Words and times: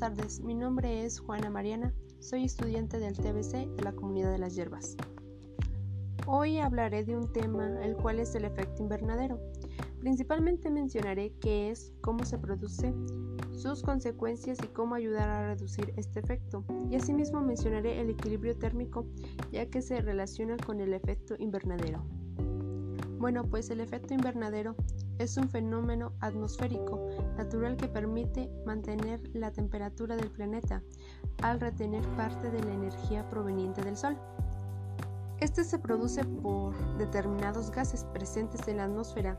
tardes, 0.00 0.40
mi 0.40 0.54
nombre 0.54 1.04
es 1.04 1.20
Juana 1.20 1.50
Mariana, 1.50 1.92
soy 2.20 2.44
estudiante 2.44 2.98
del 2.98 3.18
TBC 3.18 3.76
de 3.76 3.82
la 3.84 3.92
Comunidad 3.92 4.32
de 4.32 4.38
las 4.38 4.56
Hierbas. 4.56 4.96
Hoy 6.26 6.56
hablaré 6.58 7.04
de 7.04 7.18
un 7.18 7.30
tema, 7.30 7.84
el 7.84 7.94
cual 7.96 8.18
es 8.18 8.34
el 8.34 8.46
efecto 8.46 8.82
invernadero. 8.82 9.38
Principalmente 9.98 10.70
mencionaré 10.70 11.34
qué 11.42 11.70
es, 11.70 11.92
cómo 12.00 12.24
se 12.24 12.38
produce, 12.38 12.94
sus 13.54 13.82
consecuencias 13.82 14.56
y 14.64 14.68
cómo 14.68 14.94
ayudar 14.94 15.28
a 15.28 15.54
reducir 15.54 15.92
este 15.98 16.20
efecto. 16.20 16.64
Y 16.90 16.96
asimismo 16.96 17.42
mencionaré 17.42 18.00
el 18.00 18.08
equilibrio 18.08 18.56
térmico, 18.56 19.04
ya 19.52 19.66
que 19.66 19.82
se 19.82 20.00
relaciona 20.00 20.56
con 20.56 20.80
el 20.80 20.94
efecto 20.94 21.34
invernadero. 21.38 22.02
Bueno, 23.18 23.44
pues 23.44 23.68
el 23.68 23.80
efecto 23.80 24.14
invernadero 24.14 24.76
es 25.20 25.36
un 25.36 25.50
fenómeno 25.50 26.14
atmosférico 26.20 26.98
natural 27.36 27.76
que 27.76 27.88
permite 27.88 28.50
mantener 28.64 29.20
la 29.34 29.52
temperatura 29.52 30.16
del 30.16 30.30
planeta 30.30 30.82
al 31.42 31.60
retener 31.60 32.02
parte 32.16 32.50
de 32.50 32.62
la 32.62 32.72
energía 32.72 33.28
proveniente 33.28 33.82
del 33.82 33.98
Sol. 33.98 34.16
Este 35.38 35.62
se 35.64 35.78
produce 35.78 36.24
por 36.24 36.74
determinados 36.96 37.70
gases 37.70 38.04
presentes 38.04 38.66
en 38.66 38.78
la 38.78 38.84
atmósfera 38.84 39.38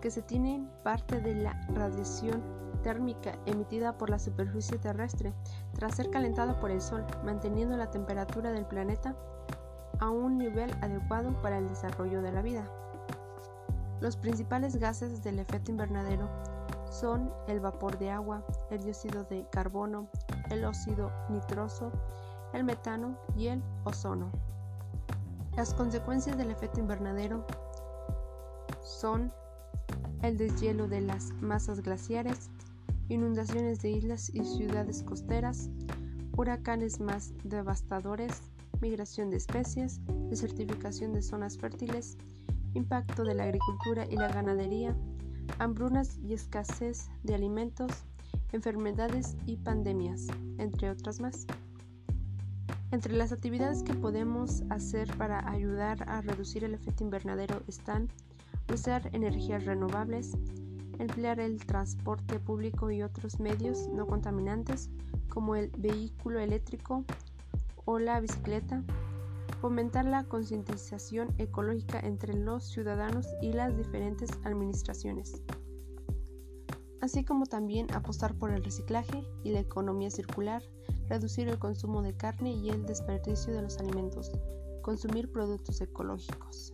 que 0.00 0.10
se 0.10 0.22
tienen 0.22 0.68
parte 0.82 1.20
de 1.20 1.36
la 1.36 1.52
radiación 1.74 2.42
térmica 2.82 3.38
emitida 3.46 3.96
por 3.98 4.10
la 4.10 4.18
superficie 4.18 4.78
terrestre 4.78 5.32
tras 5.74 5.94
ser 5.94 6.10
calentado 6.10 6.58
por 6.58 6.72
el 6.72 6.80
Sol, 6.80 7.04
manteniendo 7.24 7.76
la 7.76 7.90
temperatura 7.92 8.50
del 8.50 8.66
planeta 8.66 9.16
a 10.00 10.10
un 10.10 10.38
nivel 10.38 10.72
adecuado 10.80 11.40
para 11.40 11.58
el 11.58 11.68
desarrollo 11.68 12.20
de 12.20 12.32
la 12.32 12.42
vida. 12.42 12.89
Los 14.00 14.16
principales 14.16 14.76
gases 14.76 15.22
del 15.22 15.38
efecto 15.38 15.70
invernadero 15.70 16.28
son 16.90 17.30
el 17.48 17.60
vapor 17.60 17.98
de 17.98 18.10
agua, 18.10 18.44
el 18.70 18.82
dióxido 18.82 19.24
de 19.24 19.46
carbono, 19.50 20.08
el 20.50 20.64
óxido 20.64 21.12
nitroso, 21.28 21.92
el 22.52 22.64
metano 22.64 23.18
y 23.36 23.48
el 23.48 23.62
ozono. 23.84 24.32
Las 25.56 25.74
consecuencias 25.74 26.38
del 26.38 26.50
efecto 26.50 26.80
invernadero 26.80 27.46
son 28.82 29.32
el 30.22 30.36
deshielo 30.36 30.88
de 30.88 31.02
las 31.02 31.32
masas 31.40 31.80
glaciares, 31.80 32.50
inundaciones 33.08 33.80
de 33.80 33.90
islas 33.90 34.30
y 34.30 34.44
ciudades 34.44 35.02
costeras, 35.02 35.68
huracanes 36.36 37.00
más 37.00 37.32
devastadores, 37.44 38.42
migración 38.80 39.30
de 39.30 39.36
especies, 39.36 40.00
desertificación 40.30 41.12
de 41.12 41.22
zonas 41.22 41.58
fértiles, 41.58 42.16
impacto 42.74 43.24
de 43.24 43.34
la 43.34 43.44
agricultura 43.44 44.06
y 44.08 44.16
la 44.16 44.28
ganadería, 44.28 44.96
hambrunas 45.58 46.18
y 46.18 46.34
escasez 46.34 47.08
de 47.22 47.34
alimentos, 47.34 47.90
enfermedades 48.52 49.36
y 49.46 49.56
pandemias, 49.56 50.26
entre 50.58 50.90
otras 50.90 51.20
más. 51.20 51.46
Entre 52.92 53.14
las 53.14 53.30
actividades 53.30 53.82
que 53.82 53.94
podemos 53.94 54.62
hacer 54.68 55.16
para 55.16 55.48
ayudar 55.48 56.08
a 56.08 56.20
reducir 56.22 56.64
el 56.64 56.74
efecto 56.74 57.04
invernadero 57.04 57.62
están 57.68 58.08
usar 58.72 59.08
energías 59.12 59.64
renovables, 59.64 60.32
emplear 60.98 61.40
el 61.40 61.64
transporte 61.64 62.38
público 62.38 62.90
y 62.90 63.02
otros 63.02 63.40
medios 63.40 63.88
no 63.88 64.06
contaminantes 64.06 64.90
como 65.28 65.56
el 65.56 65.70
vehículo 65.78 66.40
eléctrico 66.40 67.04
o 67.84 67.98
la 67.98 68.20
bicicleta, 68.20 68.82
fomentar 69.60 70.06
la 70.06 70.24
concientización 70.24 71.34
ecológica 71.38 72.00
entre 72.00 72.34
los 72.34 72.64
ciudadanos 72.64 73.26
y 73.42 73.52
las 73.52 73.76
diferentes 73.76 74.30
administraciones, 74.44 75.42
así 77.00 77.24
como 77.24 77.46
también 77.46 77.92
apostar 77.92 78.34
por 78.34 78.50
el 78.50 78.64
reciclaje 78.64 79.22
y 79.44 79.50
la 79.50 79.60
economía 79.60 80.10
circular, 80.10 80.62
reducir 81.08 81.48
el 81.48 81.58
consumo 81.58 82.02
de 82.02 82.16
carne 82.16 82.52
y 82.52 82.70
el 82.70 82.86
desperdicio 82.86 83.52
de 83.52 83.62
los 83.62 83.78
alimentos, 83.78 84.30
consumir 84.82 85.30
productos 85.30 85.80
ecológicos. 85.80 86.72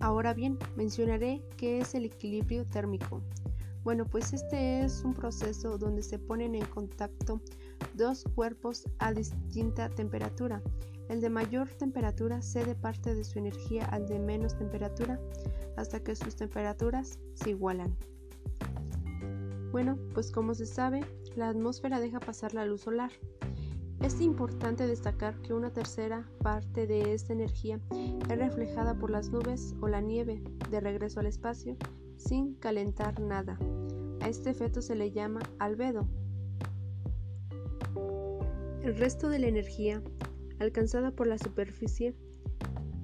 Ahora 0.00 0.34
bien, 0.34 0.58
mencionaré 0.76 1.42
qué 1.56 1.80
es 1.80 1.94
el 1.94 2.06
equilibrio 2.06 2.64
térmico. 2.66 3.22
Bueno, 3.84 4.04
pues 4.06 4.32
este 4.32 4.84
es 4.84 5.02
un 5.02 5.14
proceso 5.14 5.76
donde 5.76 6.02
se 6.02 6.18
ponen 6.18 6.54
en 6.54 6.64
contacto 6.66 7.40
dos 7.94 8.24
cuerpos 8.34 8.84
a 8.98 9.12
distinta 9.12 9.88
temperatura 9.88 10.62
el 11.12 11.20
de 11.20 11.28
mayor 11.28 11.68
temperatura 11.68 12.40
cede 12.40 12.74
parte 12.74 13.14
de 13.14 13.22
su 13.22 13.38
energía 13.38 13.84
al 13.86 14.06
de 14.06 14.18
menos 14.18 14.56
temperatura 14.56 15.20
hasta 15.76 16.00
que 16.00 16.16
sus 16.16 16.36
temperaturas 16.36 17.18
se 17.34 17.50
igualan. 17.50 17.94
Bueno, 19.72 19.98
pues 20.14 20.30
como 20.30 20.54
se 20.54 20.64
sabe, 20.64 21.00
la 21.36 21.50
atmósfera 21.50 22.00
deja 22.00 22.18
pasar 22.18 22.54
la 22.54 22.64
luz 22.64 22.82
solar. 22.82 23.10
Es 24.00 24.22
importante 24.22 24.86
destacar 24.86 25.40
que 25.42 25.52
una 25.52 25.70
tercera 25.70 26.26
parte 26.42 26.86
de 26.86 27.12
esta 27.12 27.34
energía 27.34 27.78
es 28.30 28.38
reflejada 28.38 28.94
por 28.94 29.10
las 29.10 29.28
nubes 29.28 29.74
o 29.82 29.88
la 29.88 30.00
nieve 30.00 30.42
de 30.70 30.80
regreso 30.80 31.20
al 31.20 31.26
espacio 31.26 31.76
sin 32.22 32.54
calentar 32.54 33.20
nada. 33.20 33.58
A 34.20 34.28
este 34.28 34.50
efecto 34.50 34.80
se 34.82 34.94
le 34.94 35.10
llama 35.10 35.40
albedo. 35.58 36.06
El 38.82 38.96
resto 38.96 39.28
de 39.28 39.38
la 39.38 39.48
energía 39.48 40.02
alcanzada 40.58 41.10
por 41.10 41.26
la 41.26 41.38
superficie 41.38 42.14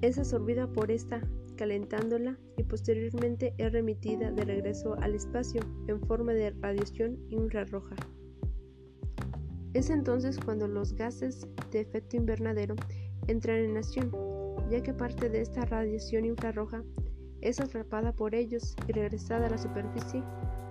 es 0.01 0.17
absorbida 0.17 0.67
por 0.67 0.91
esta 0.91 1.21
calentándola 1.57 2.37
y 2.55 2.63
posteriormente 2.63 3.53
es 3.57 3.71
remitida 3.73 4.31
de 4.31 4.45
regreso 4.45 4.95
al 5.01 5.13
espacio 5.13 5.61
en 5.87 5.99
forma 6.01 6.33
de 6.33 6.51
radiación 6.51 7.19
infrarroja. 7.29 7.95
Es 9.73 9.89
entonces 9.89 10.39
cuando 10.39 10.67
los 10.67 10.93
gases 10.93 11.47
de 11.71 11.81
efecto 11.81 12.15
invernadero 12.15 12.75
entran 13.27 13.57
en 13.57 13.77
acción, 13.77 14.11
ya 14.69 14.81
que 14.81 14.93
parte 14.93 15.29
de 15.29 15.41
esta 15.41 15.65
radiación 15.65 16.25
infrarroja 16.25 16.83
es 17.41 17.59
atrapada 17.59 18.11
por 18.11 18.35
ellos 18.35 18.75
y 18.87 18.91
regresada 18.91 19.47
a 19.47 19.49
la 19.49 19.57
superficie, 19.57 20.23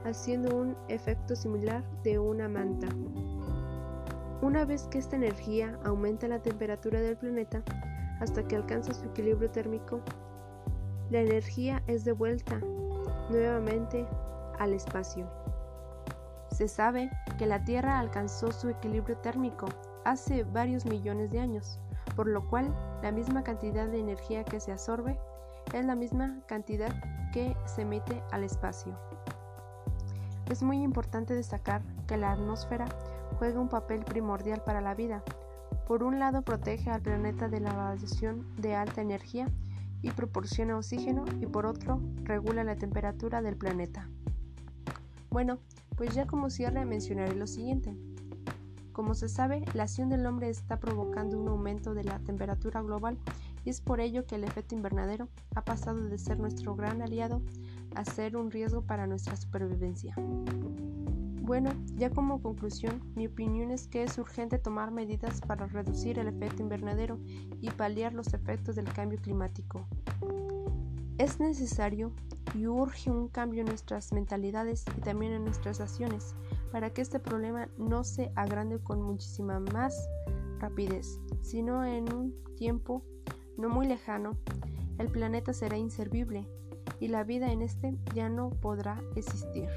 haciendo 0.04 0.56
un 0.56 0.76
efecto 0.88 1.34
similar 1.34 1.84
de 2.02 2.18
una 2.18 2.48
manta. 2.48 2.88
Una 4.40 4.64
vez 4.64 4.86
que 4.88 4.98
esta 4.98 5.16
energía 5.16 5.78
aumenta 5.84 6.28
la 6.28 6.40
temperatura 6.40 7.00
del 7.00 7.16
planeta 7.16 7.62
hasta 8.20 8.46
que 8.46 8.56
alcanza 8.56 8.94
su 8.94 9.06
equilibrio 9.06 9.50
térmico, 9.50 10.00
la 11.10 11.20
energía 11.20 11.82
es 11.86 12.04
devuelta 12.04 12.60
nuevamente 13.30 14.06
al 14.58 14.72
espacio. 14.74 15.28
Se 16.50 16.68
sabe 16.68 17.10
que 17.38 17.46
la 17.46 17.64
Tierra 17.64 17.98
alcanzó 17.98 18.52
su 18.52 18.68
equilibrio 18.68 19.16
térmico 19.18 19.66
hace 20.04 20.44
varios 20.44 20.86
millones 20.86 21.30
de 21.30 21.40
años, 21.40 21.78
por 22.16 22.26
lo 22.26 22.48
cual 22.48 22.74
la 23.02 23.12
misma 23.12 23.42
cantidad 23.42 23.86
de 23.88 24.00
energía 24.00 24.44
que 24.44 24.60
se 24.60 24.72
absorbe 24.72 25.18
es 25.72 25.84
la 25.84 25.94
misma 25.94 26.40
cantidad 26.46 26.94
que 27.32 27.56
se 27.66 27.82
emite 27.82 28.22
al 28.30 28.44
espacio. 28.44 28.98
Es 30.50 30.62
muy 30.62 30.82
importante 30.82 31.34
destacar 31.34 31.82
que 32.06 32.16
la 32.16 32.32
atmósfera 32.32 32.86
juega 33.38 33.60
un 33.60 33.68
papel 33.68 34.04
primordial 34.04 34.62
para 34.64 34.80
la 34.80 34.94
vida. 34.94 35.22
Por 35.86 36.02
un 36.02 36.18
lado 36.18 36.42
protege 36.42 36.90
al 36.90 37.02
planeta 37.02 37.48
de 37.48 37.60
la 37.60 37.72
radiación 37.72 38.46
de 38.56 38.74
alta 38.74 39.00
energía 39.00 39.46
y 40.00 40.10
proporciona 40.10 40.76
oxígeno 40.76 41.24
y 41.40 41.46
por 41.46 41.66
otro 41.66 42.00
regula 42.22 42.64
la 42.64 42.76
temperatura 42.76 43.42
del 43.42 43.56
planeta. 43.56 44.08
Bueno, 45.30 45.58
pues 45.96 46.14
ya 46.14 46.26
como 46.26 46.48
cierre 46.48 46.84
mencionaré 46.84 47.34
lo 47.34 47.46
siguiente. 47.46 47.96
Como 48.92 49.14
se 49.14 49.28
sabe, 49.28 49.64
la 49.74 49.84
acción 49.84 50.08
del 50.08 50.26
hombre 50.26 50.48
está 50.48 50.80
provocando 50.80 51.38
un 51.38 51.48
aumento 51.48 51.94
de 51.94 52.04
la 52.04 52.18
temperatura 52.20 52.82
global 52.82 53.18
y 53.64 53.70
es 53.70 53.80
por 53.80 54.00
ello 54.00 54.26
que 54.26 54.36
el 54.36 54.44
efecto 54.44 54.74
invernadero 54.74 55.28
ha 55.54 55.64
pasado 55.64 56.04
de 56.04 56.18
ser 56.18 56.38
nuestro 56.38 56.74
gran 56.74 57.02
aliado 57.02 57.42
a 57.94 58.04
ser 58.04 58.36
un 58.36 58.50
riesgo 58.50 58.82
para 58.82 59.06
nuestra 59.06 59.36
supervivencia. 59.36 60.14
Bueno, 61.48 61.70
ya 61.96 62.10
como 62.10 62.42
conclusión, 62.42 63.00
mi 63.16 63.26
opinión 63.26 63.70
es 63.70 63.88
que 63.88 64.02
es 64.02 64.18
urgente 64.18 64.58
tomar 64.58 64.90
medidas 64.90 65.40
para 65.40 65.66
reducir 65.66 66.18
el 66.18 66.28
efecto 66.28 66.62
invernadero 66.62 67.18
y 67.62 67.70
paliar 67.70 68.12
los 68.12 68.34
efectos 68.34 68.76
del 68.76 68.92
cambio 68.92 69.18
climático. 69.18 69.86
Es 71.16 71.40
necesario 71.40 72.12
y 72.54 72.66
urge 72.66 73.10
un 73.10 73.28
cambio 73.28 73.62
en 73.62 73.68
nuestras 73.68 74.12
mentalidades 74.12 74.84
y 74.96 75.00
también 75.00 75.32
en 75.32 75.44
nuestras 75.44 75.80
acciones 75.80 76.34
para 76.70 76.90
que 76.90 77.00
este 77.00 77.18
problema 77.18 77.68
no 77.78 78.04
se 78.04 78.30
agrande 78.34 78.78
con 78.78 79.00
muchísima 79.00 79.58
más 79.58 80.08
rapidez, 80.58 81.18
sino 81.42 81.84
en 81.84 82.12
un 82.12 82.34
tiempo 82.56 83.02
no 83.58 83.68
muy 83.68 83.86
lejano, 83.86 84.38
el 84.98 85.08
planeta 85.08 85.52
será 85.52 85.76
inservible 85.76 86.48
y 87.00 87.08
la 87.08 87.24
vida 87.24 87.52
en 87.52 87.60
este 87.60 87.98
ya 88.14 88.28
no 88.28 88.50
podrá 88.50 89.02
existir. 89.16 89.68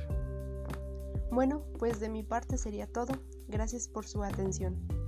Bueno, 1.31 1.63
pues 1.80 2.00
de 2.00 2.10
mi 2.10 2.24
parte 2.24 2.57
sería 2.57 2.88
todo. 2.88 3.13
Gracias 3.48 3.88
por 3.88 4.06
su 4.06 4.24
atención. 4.24 5.00